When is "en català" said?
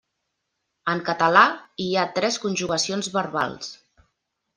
0.93-1.43